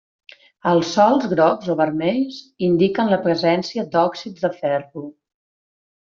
[0.69, 5.05] Els sòls grocs o vermells indiquen la presència d'òxids de ferro.